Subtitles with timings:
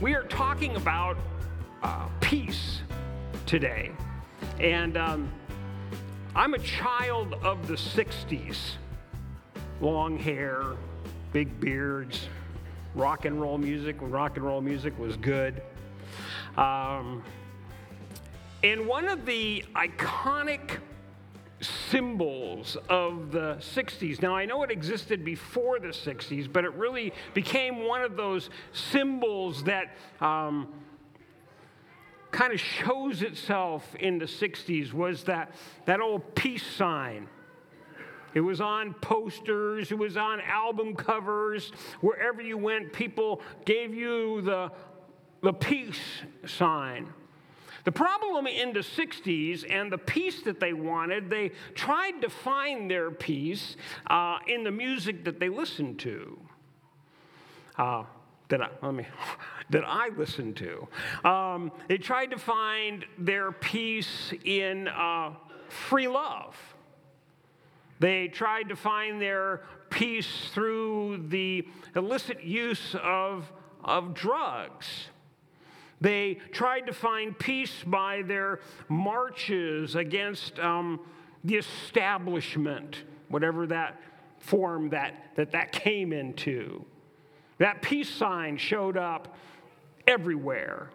[0.00, 1.16] we are talking about
[1.82, 2.82] uh, peace
[3.46, 3.92] today.
[4.58, 5.32] And um,
[6.34, 8.56] I'm a child of the 60s
[9.80, 10.64] long hair,
[11.32, 12.28] big beards,
[12.94, 15.62] rock and roll music when rock and roll music was good.
[16.56, 17.22] Um,
[18.62, 20.78] and one of the iconic
[21.94, 24.20] symbols of the 60s.
[24.20, 28.50] Now, I know it existed before the 60s, but it really became one of those
[28.72, 30.72] symbols that um,
[32.32, 35.52] kind of shows itself in the 60s was that,
[35.86, 37.28] that old peace sign.
[38.34, 41.70] It was on posters, it was on album covers.
[42.00, 44.72] Wherever you went, people gave you the,
[45.44, 46.00] the peace
[46.44, 47.12] sign.
[47.84, 52.90] The problem in the 60s and the peace that they wanted, they tried to find
[52.90, 56.38] their peace uh, in the music that they listened to.
[57.76, 58.04] Uh,
[58.48, 59.06] that I, let me,
[59.70, 60.88] that I listened to.
[61.28, 65.34] Um, they tried to find their peace in uh,
[65.68, 66.56] free love.
[68.00, 73.50] They tried to find their peace through the illicit use of,
[73.82, 75.08] of drugs.
[76.00, 81.00] They tried to find peace by their marches against um,
[81.44, 84.00] the establishment, whatever that
[84.38, 86.84] form that, that that came into.
[87.58, 89.36] That peace sign showed up
[90.06, 90.90] everywhere.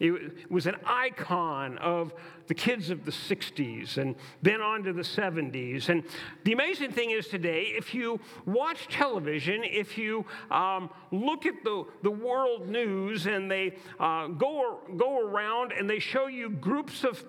[0.00, 2.14] It was an icon of
[2.46, 5.88] the kids of the 60s and then on to the 70s.
[5.88, 6.04] And
[6.44, 11.84] the amazing thing is today, if you watch television, if you um, look at the,
[12.02, 17.24] the world news and they uh, go, go around and they show you groups of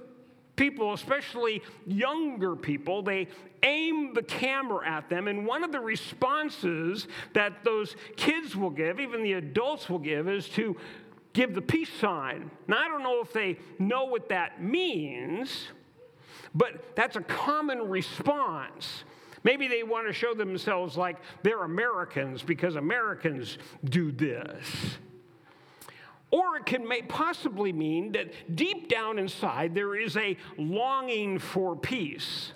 [0.60, 3.28] people, especially younger people, they
[3.64, 5.28] aim the camera at them.
[5.28, 10.28] And one of the responses that those kids will give, even the adults will give,
[10.28, 10.76] is to
[11.40, 12.52] give the peace sign.
[12.68, 15.68] Now, I don't know if they know what that means,
[16.54, 19.06] but that's a common response.
[19.46, 24.98] Maybe they want to show themselves like they're Americans because Americans do this.
[26.30, 31.74] Or it can may possibly mean that deep down inside there is a longing for
[31.74, 32.52] peace.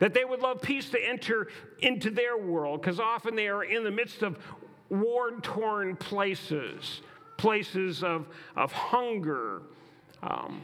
[0.00, 1.46] That they would love peace to enter
[1.78, 4.38] into their world, because often they are in the midst of
[4.88, 7.02] war torn places
[7.40, 9.62] places of, of hunger.
[10.22, 10.60] Um,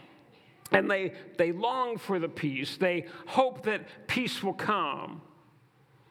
[0.71, 2.77] and they, they long for the peace.
[2.77, 5.23] They hope that peace will come.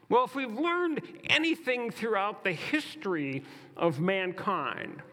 [0.10, 3.44] Well, if we've learned anything throughout the history
[3.78, 5.04] of mankind,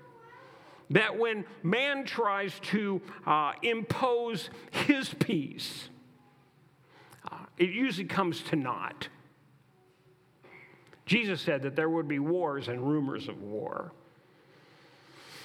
[0.88, 5.90] that when man tries to uh, impose his peace,
[7.30, 9.08] uh, it usually comes to naught.
[11.04, 13.92] Jesus said that there would be wars and rumors of war.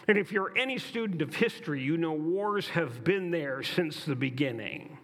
[0.07, 4.15] And if you're any student of history, you know wars have been there since the
[4.15, 4.97] beginning.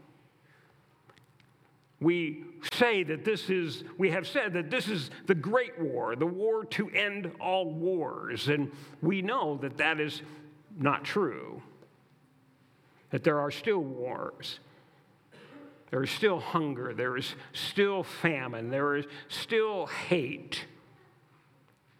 [1.99, 6.25] We say that this is, we have said that this is the great war, the
[6.25, 8.47] war to end all wars.
[8.47, 8.71] And
[9.01, 10.21] we know that that is
[10.77, 11.61] not true,
[13.11, 14.59] that there are still wars.
[15.91, 20.65] There is still hunger, there is still famine, there is still hate.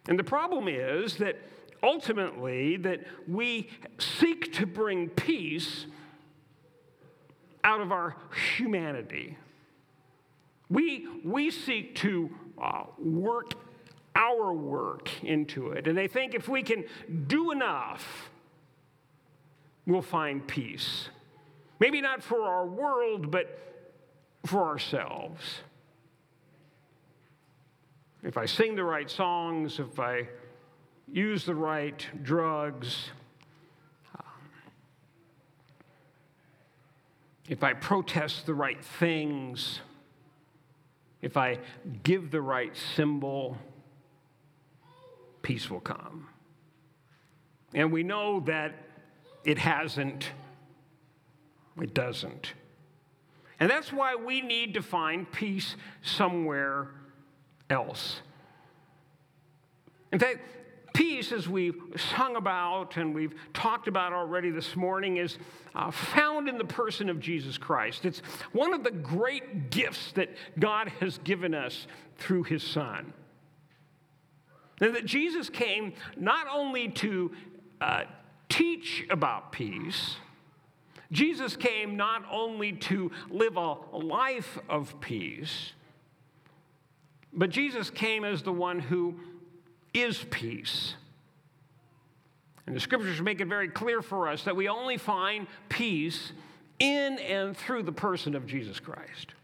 [0.08, 1.36] And the problem is that
[1.84, 3.68] ultimately that we
[3.98, 5.86] seek to bring peace
[7.62, 8.16] out of our
[8.56, 9.36] humanity.
[10.70, 12.30] We, we seek to
[12.60, 13.52] uh, work
[14.16, 15.86] our work into it.
[15.86, 16.84] And they think if we can
[17.26, 18.30] do enough,
[19.86, 21.08] we'll find peace.
[21.80, 23.58] Maybe not for our world, but
[24.46, 25.42] for ourselves.
[28.22, 30.28] If I sing the right songs, if I
[31.12, 33.10] use the right drugs,
[37.48, 39.80] if I protest the right things,
[41.20, 41.58] if I
[42.02, 43.58] give the right symbol,
[45.42, 46.28] peace will come.
[47.74, 48.74] And we know that
[49.44, 50.30] it hasn't,
[51.80, 52.54] it doesn't.
[53.60, 56.88] And that's why we need to find peace somewhere
[57.68, 58.20] else.
[60.12, 60.40] In fact,
[61.04, 61.82] peace, as we've
[62.16, 65.36] sung about and we've talked about already this morning, is
[65.74, 68.06] uh, found in the person of Jesus Christ.
[68.06, 68.20] It's
[68.52, 71.86] one of the great gifts that God has given us
[72.16, 73.12] through his Son.
[74.80, 77.32] And that Jesus came not only to
[77.82, 78.04] uh,
[78.48, 80.16] teach about peace,
[81.12, 85.74] Jesus came not only to live a life of peace,
[87.30, 89.16] but Jesus came as the one who
[89.94, 90.96] is peace.
[92.66, 96.32] And the scriptures make it very clear for us that we only find peace
[96.78, 99.34] in and through the person of Jesus Christ.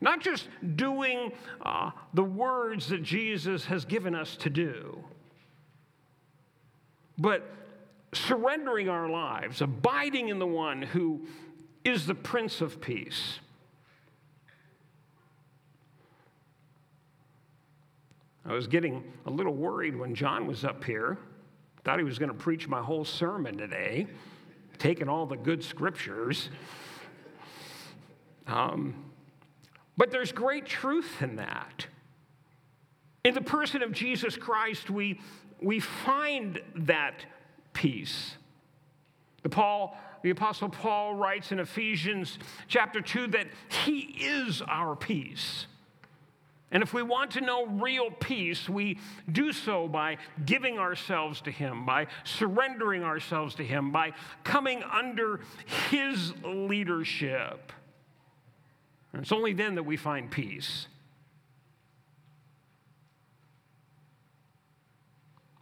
[0.00, 5.02] Not just doing uh, the words that Jesus has given us to do,
[7.16, 7.50] but
[8.12, 11.26] surrendering our lives, abiding in the one who
[11.84, 13.38] is the Prince of Peace.
[18.46, 21.18] I was getting a little worried when John was up here.
[21.84, 24.06] Thought he was going to preach my whole sermon today,
[24.78, 26.50] taking all the good scriptures.
[28.46, 28.94] Um,
[29.96, 31.86] but there's great truth in that.
[33.24, 35.20] In the person of Jesus Christ, we,
[35.62, 37.24] we find that
[37.72, 38.36] peace.
[39.42, 42.38] The, Paul, the Apostle Paul writes in Ephesians
[42.68, 43.46] chapter 2 that
[43.84, 45.66] he is our peace.
[46.70, 48.98] And if we want to know real peace, we
[49.30, 54.12] do so by giving ourselves to Him, by surrendering ourselves to Him, by
[54.42, 55.40] coming under
[55.90, 57.72] His leadership.
[59.12, 60.88] And it's only then that we find peace.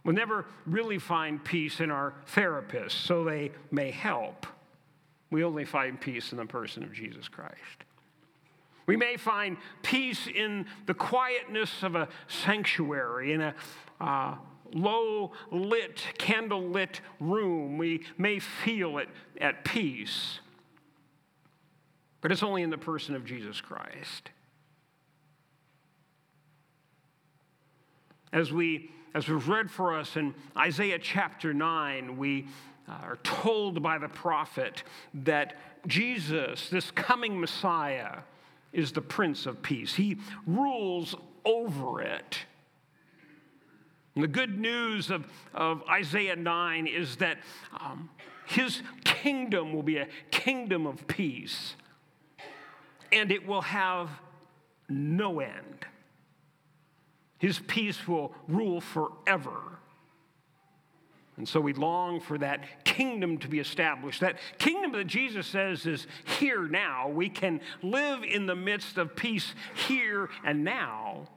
[0.03, 4.47] We'll never really find peace in our therapists, so they may help.
[5.29, 7.85] We only find peace in the person of Jesus Christ.
[8.85, 13.55] We may find peace in the quietness of a sanctuary, in a
[14.01, 14.35] uh,
[14.73, 17.77] low lit, candle lit room.
[17.77, 19.09] We may feel it
[19.39, 20.39] at peace.
[22.21, 24.29] But it's only in the person of Jesus Christ.
[28.31, 32.47] As we as was read for us in Isaiah chapter 9, we
[32.87, 34.83] are told by the prophet
[35.13, 35.55] that
[35.85, 38.19] Jesus, this coming Messiah,
[38.73, 39.93] is the Prince of Peace.
[39.95, 41.15] He rules
[41.45, 42.39] over it.
[44.15, 47.37] And the good news of, of Isaiah 9 is that
[47.79, 48.09] um,
[48.45, 51.75] his kingdom will be a kingdom of peace,
[53.11, 54.09] and it will have
[54.89, 55.85] no end.
[57.39, 59.79] His peace will rule forever.
[61.37, 64.21] And so we long for that kingdom to be established.
[64.21, 67.09] That kingdom that Jesus says is here now.
[67.09, 69.55] We can live in the midst of peace
[69.87, 71.27] here and now.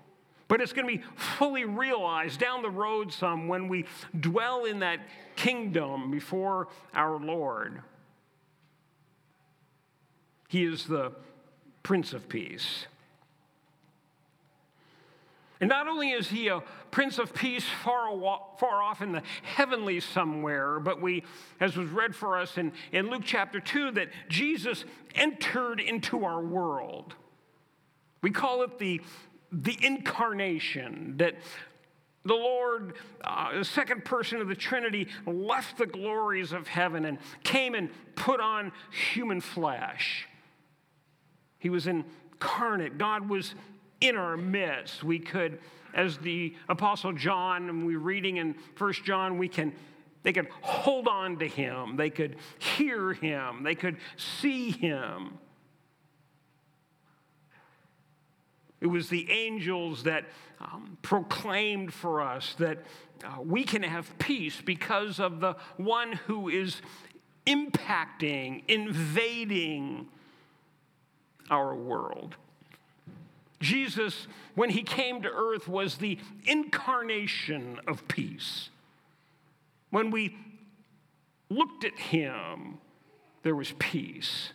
[0.48, 3.86] But it's going to be fully realized down the road some when we
[4.18, 5.00] dwell in that
[5.34, 7.82] kingdom before our Lord.
[10.48, 11.12] He is the
[11.82, 12.86] Prince of Peace.
[15.60, 18.10] And not only is he a Prince of Peace far,
[18.58, 21.24] far off in the heavenly somewhere, but we,
[21.60, 26.42] as was read for us in, in Luke chapter 2, that Jesus entered into our
[26.42, 27.14] world.
[28.22, 29.00] We call it the,
[29.50, 31.36] the incarnation, that
[32.26, 37.18] the Lord, uh, the second person of the Trinity, left the glories of heaven and
[37.44, 40.26] came and put on human flesh.
[41.58, 42.98] He was incarnate.
[42.98, 43.54] God was
[44.00, 45.02] in our midst.
[45.02, 45.58] We could,
[45.94, 49.72] as the Apostle John, and we're reading in First John, we can
[50.26, 55.38] they could hold on to him, they could hear him, they could see him.
[58.80, 60.24] It was the angels that
[60.60, 62.78] um, proclaimed for us that
[63.24, 66.82] uh, we can have peace because of the one who is
[67.46, 70.08] impacting, invading
[71.50, 72.34] our world.
[73.66, 78.70] Jesus, when he came to earth, was the incarnation of peace.
[79.90, 80.36] When we
[81.50, 82.78] looked at him,
[83.42, 84.52] there was peace.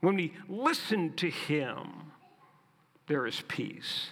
[0.00, 2.12] When we listened to him,
[3.08, 4.10] there is peace.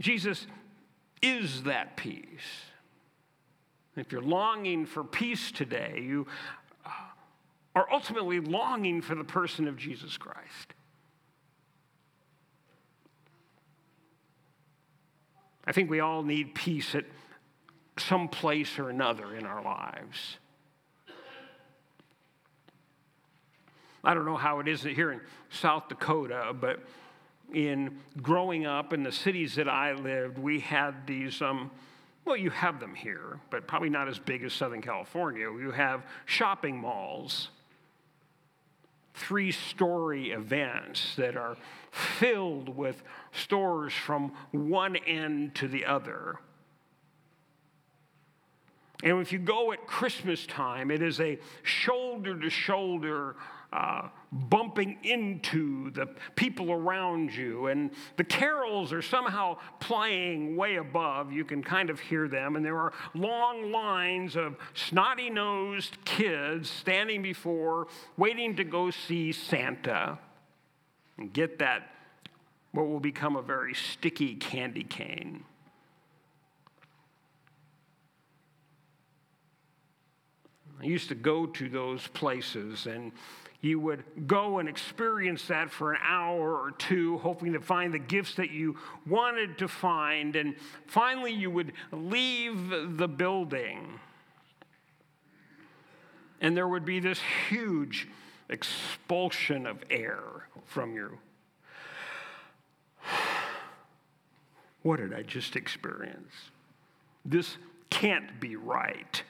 [0.00, 0.48] Jesus
[1.22, 2.67] is that peace.
[3.98, 6.26] If you're longing for peace today, you
[6.86, 6.90] uh,
[7.74, 10.74] are ultimately longing for the person of Jesus Christ.
[15.64, 17.04] I think we all need peace at
[17.98, 20.38] some place or another in our lives.
[24.04, 26.80] I don't know how it is here in South Dakota, but
[27.52, 31.70] in growing up in the cities that I lived, we had these um,
[32.28, 35.50] well, you have them here, but probably not as big as Southern California.
[35.50, 37.48] You have shopping malls,
[39.14, 41.56] three story events that are
[41.90, 46.38] filled with stores from one end to the other.
[49.02, 53.36] And if you go at Christmas time, it is a shoulder to shoulder
[53.72, 56.06] uh, bumping into the
[56.36, 61.32] people around you, and the carols are somehow playing way above.
[61.32, 66.70] You can kind of hear them, and there are long lines of snotty nosed kids
[66.70, 70.18] standing before, waiting to go see Santa
[71.18, 71.90] and get that,
[72.72, 75.44] what will become a very sticky candy cane.
[80.80, 83.12] I used to go to those places and
[83.60, 87.98] you would go and experience that for an hour or two, hoping to find the
[87.98, 90.36] gifts that you wanted to find.
[90.36, 90.54] And
[90.86, 93.98] finally, you would leave the building.
[96.40, 98.06] And there would be this huge
[98.48, 100.22] expulsion of air
[100.64, 101.18] from you.
[104.82, 106.32] What did I just experience?
[107.24, 107.56] This
[107.90, 109.22] can't be right.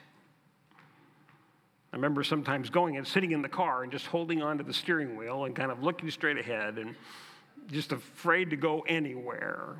[1.91, 5.15] I remember sometimes going and sitting in the car and just holding onto the steering
[5.15, 6.95] wheel and kind of looking straight ahead and
[7.67, 9.77] just afraid to go anywhere.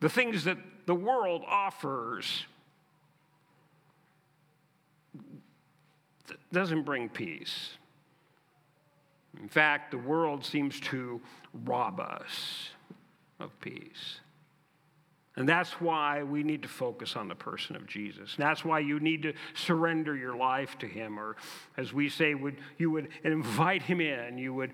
[0.00, 2.44] The things that the world offers
[6.52, 7.70] doesn't bring peace.
[9.40, 11.20] In fact, the world seems to
[11.64, 12.68] rob us
[13.40, 14.20] of peace.
[15.36, 18.36] And that's why we need to focus on the person of Jesus.
[18.38, 21.36] That's why you need to surrender your life to him, or
[21.76, 24.38] as we say, would, you would invite him in.
[24.38, 24.72] You would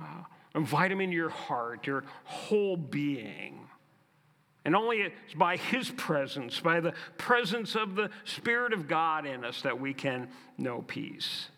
[0.00, 0.24] uh,
[0.54, 3.68] invite him into your heart, your whole being.
[4.64, 9.44] And only it's by his presence, by the presence of the Spirit of God in
[9.44, 11.48] us, that we can know peace.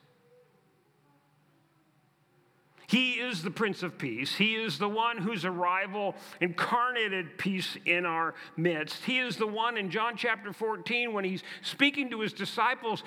[2.93, 4.35] He is the Prince of Peace.
[4.35, 9.03] He is the one whose arrival incarnated peace in our midst.
[9.05, 13.03] He is the one in John chapter 14 when he's speaking to his disciples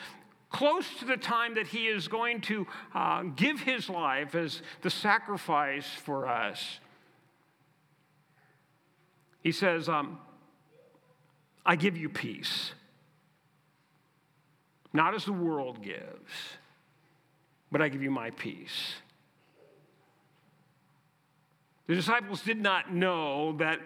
[0.50, 2.66] close to the time that he is going to
[2.96, 6.80] uh, give his life as the sacrifice for us.
[9.44, 10.18] He says, um,
[11.64, 12.72] I give you peace,
[14.94, 16.32] not as the world gives,
[17.72, 18.96] but I give you my peace.
[21.88, 23.80] The disciples did not know that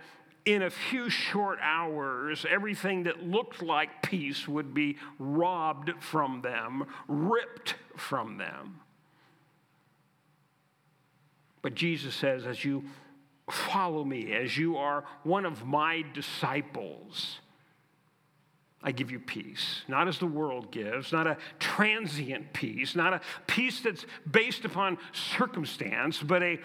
[0.45, 6.85] in a few short hours, everything that looked like peace would be robbed from them,
[7.07, 8.79] ripped from them.
[11.61, 12.85] But Jesus says, as you
[13.51, 17.39] follow me, as you are one of my disciples,
[18.81, 23.21] I give you peace, not as the world gives, not a transient peace, not a
[23.45, 26.59] peace that's based upon circumstance, but a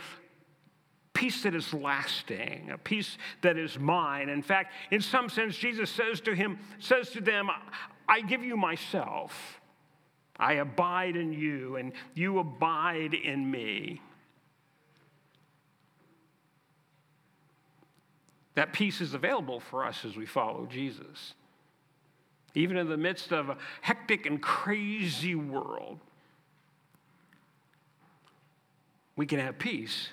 [1.14, 4.28] peace that is lasting, a peace that is mine.
[4.28, 7.48] In fact, in some sense, Jesus says to him, says to them,
[8.08, 9.60] I give you myself.
[10.36, 14.02] I abide in you, and you abide in me.
[18.56, 21.34] That peace is available for us as we follow Jesus.
[22.56, 25.98] Even in the midst of a hectic and crazy world,
[29.16, 30.08] we can have peace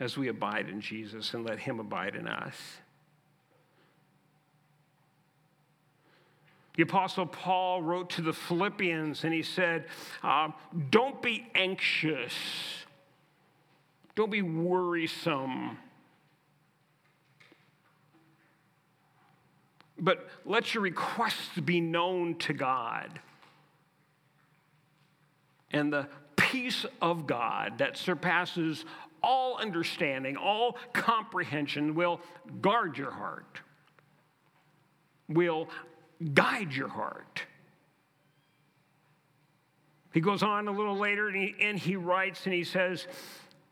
[0.00, 2.56] as we abide in Jesus and let Him abide in us.
[6.76, 9.84] The Apostle Paul wrote to the Philippians and he said,
[10.22, 10.48] uh,
[10.90, 12.34] Don't be anxious,
[14.16, 15.78] don't be worrisome.
[19.96, 23.20] But let your requests be known to God.
[25.70, 28.84] And the peace of God that surpasses
[29.24, 32.20] all understanding, all comprehension will
[32.60, 33.60] guard your heart,
[35.28, 35.68] will
[36.34, 37.42] guide your heart.
[40.12, 43.08] He goes on a little later and he, and he writes and he says,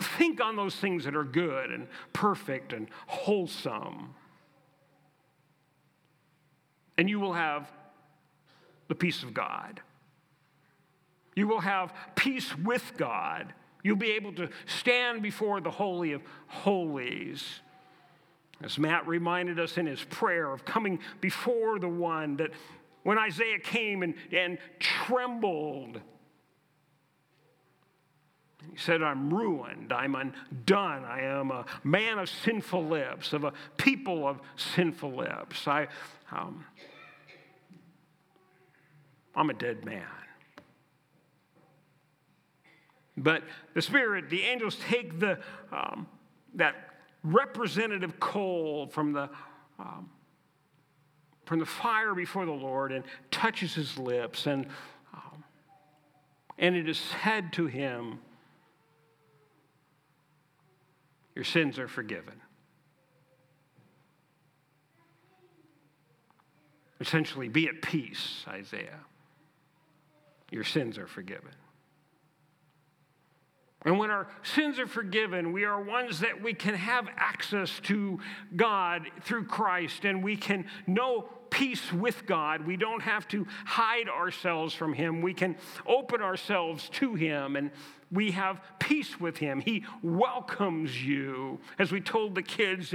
[0.01, 4.15] Think on those things that are good and perfect and wholesome.
[6.99, 7.71] And you will have
[8.89, 9.81] the peace of God.
[11.37, 16.23] You will have peace with God You'll be able to stand before the Holy of
[16.47, 17.61] Holies.
[18.63, 22.51] As Matt reminded us in his prayer of coming before the one that
[23.03, 26.01] when Isaiah came and, and trembled,
[28.71, 33.53] he said, I'm ruined, I'm undone, I am a man of sinful lips, of a
[33.77, 35.67] people of sinful lips.
[35.67, 35.89] I,
[36.31, 36.65] um,
[39.35, 40.07] I'm a dead man.
[43.17, 43.43] But
[43.75, 45.39] the Spirit, the angels take the,
[45.71, 46.07] um,
[46.55, 46.75] that
[47.23, 49.29] representative coal from the,
[49.79, 50.11] um,
[51.45, 54.47] from the fire before the Lord and touches his lips.
[54.47, 54.67] And
[55.13, 55.45] um,
[56.59, 58.21] and it is said to him,
[61.35, 62.41] Your sins are forgiven.
[67.01, 69.01] Essentially, be at peace, Isaiah.
[70.51, 71.51] Your sins are forgiven.
[73.85, 78.21] And when our sins are forgiven, we are ones that we can have access to
[78.55, 82.67] God through Christ and we can know peace with God.
[82.67, 85.21] We don't have to hide ourselves from Him.
[85.21, 87.73] We can open ourselves to Him and
[88.11, 89.61] we have peace with Him.
[89.61, 91.59] He welcomes you.
[91.79, 92.95] As we told the kids,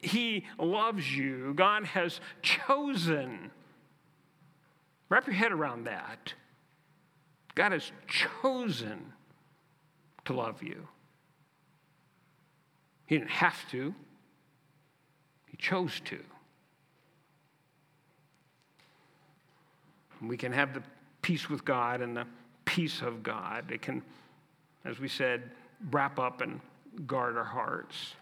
[0.00, 1.54] He loves you.
[1.54, 3.50] God has chosen.
[5.08, 6.34] Wrap your head around that.
[7.54, 9.13] God has chosen
[10.24, 10.88] to love you.
[13.06, 13.94] He didn't have to,
[15.50, 16.18] He chose to.
[20.28, 20.82] we can have the
[21.22, 22.26] peace with God and the
[22.64, 23.70] peace of God.
[23.70, 24.02] It can,
[24.84, 25.50] as we said,
[25.90, 26.60] wrap up and
[27.06, 28.14] guard our hearts.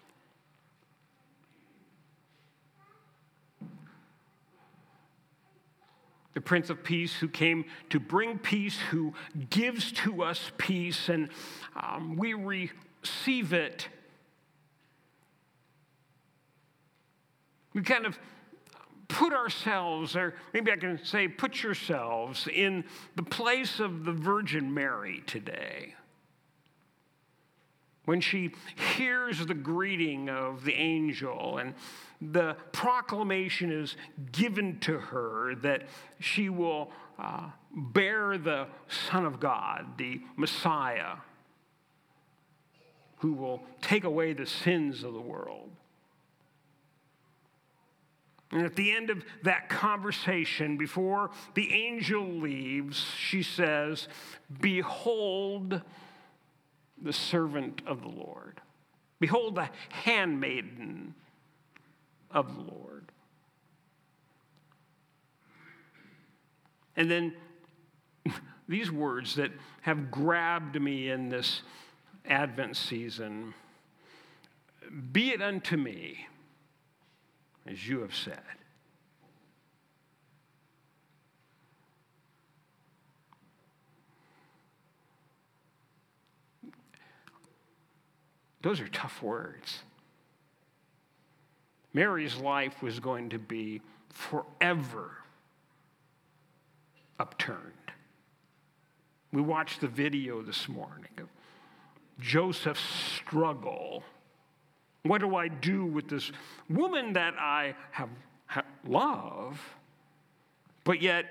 [6.35, 9.13] The Prince of Peace, who came to bring peace, who
[9.51, 11.29] gives to us peace, and
[11.77, 13.89] um, we receive it.
[17.75, 18.19] We kind of
[19.09, 22.85] put ourselves, or maybe I can say, put yourselves in
[23.15, 25.95] the place of the Virgin Mary today.
[28.05, 28.51] When she
[28.97, 31.75] hears the greeting of the angel and
[32.21, 33.97] the proclamation is
[34.33, 35.85] given to her that
[36.19, 41.17] she will uh, bear the Son of God, the Messiah,
[43.19, 45.71] who will take away the sins of the world.
[48.51, 54.09] And at the end of that conversation, before the angel leaves, she says,
[54.61, 55.81] Behold
[57.03, 58.61] the servant of the Lord.
[59.21, 61.15] Behold the handmaiden
[62.31, 63.11] of the Lord.
[66.97, 67.35] And then
[68.69, 69.51] these words that
[69.83, 71.63] have grabbed me in this
[72.25, 73.55] Advent season
[75.13, 76.27] be it unto me
[77.67, 78.62] as you have said.
[88.63, 89.81] Those are tough words.
[91.93, 95.11] Mary's life was going to be forever
[97.19, 97.73] upturned.
[99.33, 101.29] We watched the video this morning of
[102.21, 104.05] Joseph's struggle.
[105.03, 106.31] What do I do with this
[106.69, 108.11] woman that I have,
[108.87, 109.61] love,
[110.85, 111.27] but yet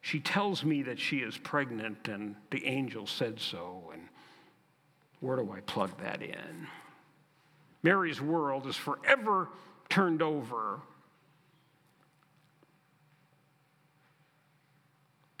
[0.00, 4.08] she tells me that she is pregnant and the angel said so, and
[5.22, 6.66] where do I plug that in?
[7.84, 9.48] Mary's world is forever
[9.88, 10.80] turned over.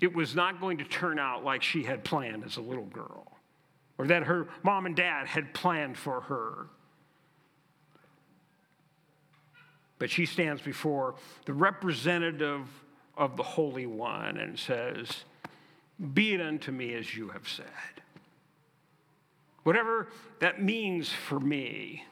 [0.00, 3.26] It was not going to turn out like she had planned as a little girl,
[3.98, 6.68] or that her mom and dad had planned for her.
[9.98, 12.68] But she stands before the representative
[13.16, 15.24] of the Holy One and says,
[16.14, 17.91] Be it unto me as you have said.
[19.62, 20.08] Whatever
[20.40, 22.04] that means for me,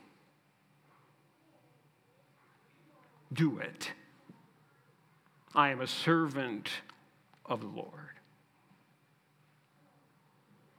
[3.33, 3.93] do it.
[5.55, 6.69] I am a servant
[7.45, 8.11] of the Lord.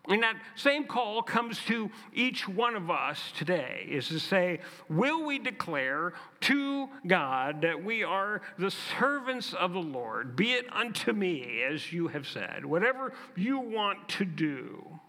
[0.07, 5.23] And that same call comes to each one of us today is to say, will
[5.25, 10.35] we declare to God that we are the servants of the Lord?
[10.35, 14.99] Be it unto me, as you have said, whatever you want to do.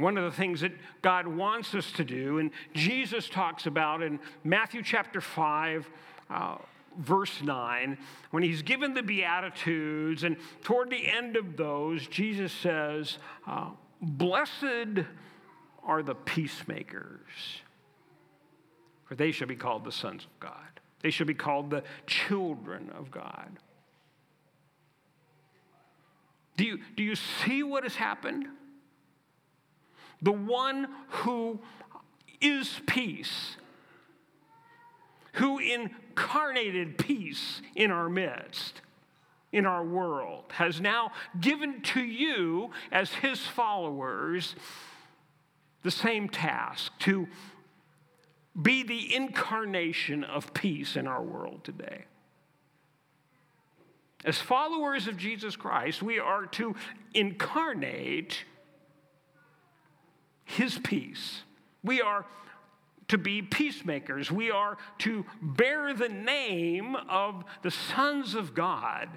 [0.00, 4.18] One of the things that God wants us to do, and Jesus talks about in
[4.44, 5.88] Matthew chapter 5,
[6.30, 6.56] uh,
[6.98, 7.98] verse 9,
[8.30, 13.70] when he's given the Beatitudes, and toward the end of those, Jesus says, uh,
[14.02, 15.04] Blessed
[15.82, 17.62] are the peacemakers,
[19.04, 20.80] for they shall be called the sons of God.
[21.00, 23.58] They shall be called the children of God.
[26.56, 28.46] Do you, do you see what has happened?
[30.22, 31.60] The one who
[32.40, 33.56] is peace,
[35.34, 38.80] who incarnated peace in our midst,
[39.52, 44.54] in our world, has now given to you, as his followers,
[45.82, 47.28] the same task to
[48.60, 52.04] be the incarnation of peace in our world today.
[54.24, 56.74] As followers of Jesus Christ, we are to
[57.14, 58.44] incarnate
[60.46, 61.42] his peace.
[61.84, 62.24] We are
[63.08, 64.32] to be peacemakers.
[64.32, 69.08] We are to bear the name of the sons of God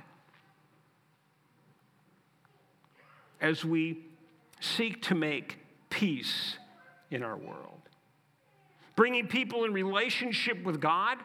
[3.39, 3.99] as we
[4.59, 5.57] seek to make
[5.89, 6.57] peace
[7.09, 7.81] in our world.
[8.95, 11.17] Bringing people in relationship with God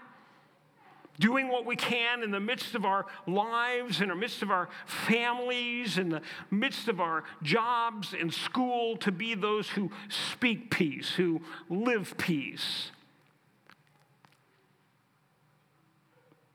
[1.18, 4.68] doing what we can in the midst of our lives, in the midst of our
[4.86, 11.10] families, in the midst of our jobs and school, to be those who speak peace,
[11.10, 12.90] who live peace.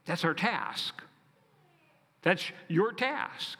[0.05, 1.03] That's our task.
[2.21, 3.59] That's your task.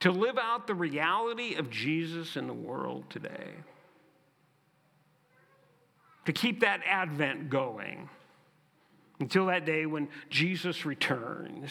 [0.00, 3.54] To live out the reality of Jesus in the world today.
[6.26, 8.10] To keep that advent going
[9.18, 11.70] until that day when Jesus returns.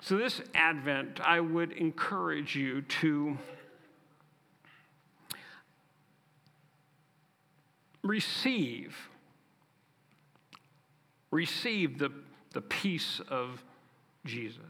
[0.00, 3.36] So, this Advent, I would encourage you to
[8.02, 8.96] receive,
[11.30, 12.10] receive the,
[12.52, 13.62] the peace of
[14.24, 14.62] Jesus.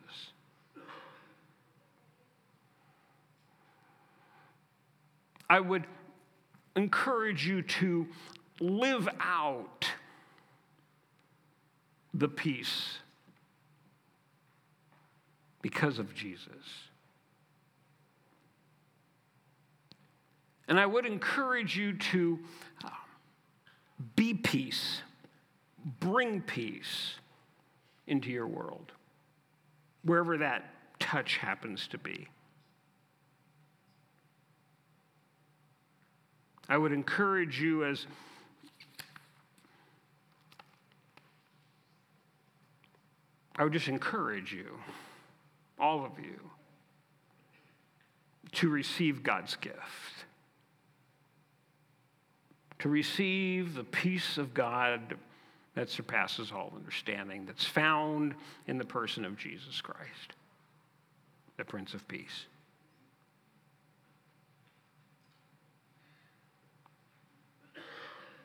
[5.48, 5.84] I would
[6.78, 8.06] encourage you to
[8.60, 9.90] live out
[12.14, 12.98] the peace
[15.60, 16.52] because of Jesus.
[20.68, 22.38] And I would encourage you to
[22.84, 22.90] uh,
[24.14, 25.02] be peace,
[25.98, 27.14] bring peace
[28.06, 28.92] into your world,
[30.04, 32.28] wherever that touch happens to be.
[36.68, 38.06] I would encourage you as
[43.56, 44.78] I would just encourage you,
[45.80, 46.38] all of you,
[48.52, 49.78] to receive God's gift.
[52.78, 55.16] To receive the peace of God
[55.74, 58.34] that surpasses all understanding, that's found
[58.68, 60.36] in the person of Jesus Christ,
[61.56, 62.46] the Prince of Peace.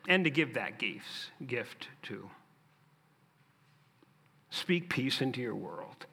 [0.07, 2.29] And to give that gift, gift to.
[4.49, 6.05] Speak peace into your world.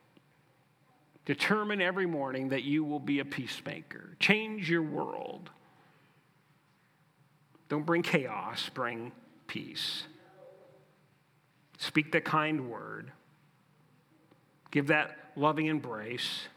[1.27, 4.17] Determine every morning that you will be a peacemaker.
[4.19, 5.51] Change your world.
[7.69, 9.13] Don't bring chaos, bring
[9.47, 10.05] peace.
[11.79, 13.13] Speak the kind word.
[14.71, 16.49] Give that loving embrace.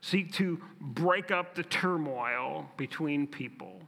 [0.00, 3.80] Seek to break up the turmoil between people.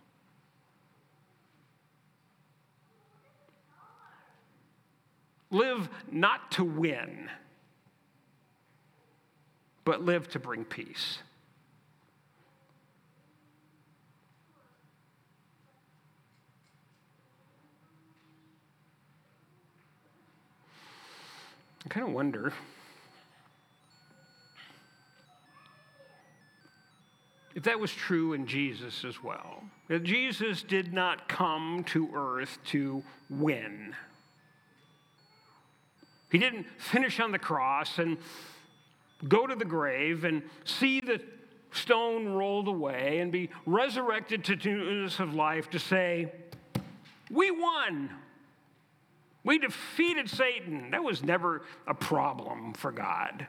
[5.54, 7.30] Live not to win,
[9.84, 11.18] but live to bring peace.
[21.86, 22.52] I kind of wonder
[27.54, 29.62] if that was true in Jesus as well.
[29.86, 33.94] That Jesus did not come to earth to win.
[36.30, 38.18] He didn't finish on the cross and
[39.28, 41.20] go to the grave and see the
[41.72, 46.32] stone rolled away and be resurrected to newness of life to say,
[47.30, 48.10] We won.
[49.44, 50.90] We defeated Satan.
[50.92, 53.46] That was never a problem for God.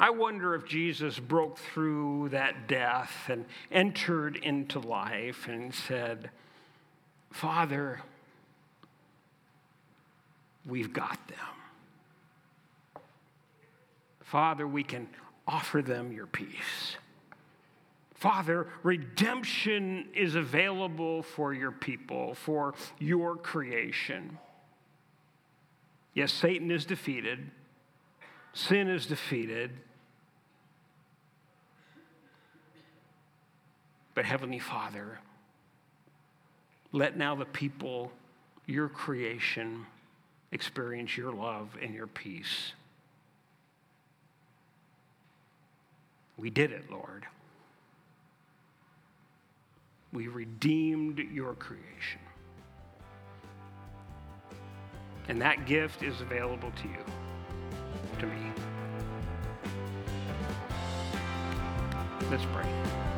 [0.00, 6.30] I wonder if Jesus broke through that death and entered into life and said,
[7.32, 8.00] Father,
[10.68, 13.02] we've got them.
[14.22, 15.08] Father, we can
[15.46, 16.96] offer them your peace.
[18.14, 24.38] Father, redemption is available for your people, for your creation.
[26.14, 27.50] Yes, Satan is defeated,
[28.52, 29.70] sin is defeated.
[34.14, 35.20] But Heavenly Father,
[36.90, 38.10] let now the people,
[38.66, 39.86] your creation,
[40.52, 42.72] experience your love and your peace.
[46.36, 47.26] We did it, Lord.
[50.12, 52.20] We redeemed your creation.
[55.28, 57.04] And that gift is available to you,
[58.20, 58.52] to me.
[62.30, 63.17] Let's pray.